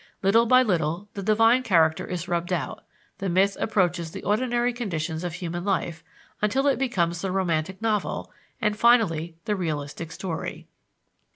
[0.23, 2.83] Little by little the divine character is rubbed out;
[3.19, 6.03] the myth approaches the ordinary conditions of human life,
[6.41, 10.65] until it becomes the romantic novel, and finally the realistic story.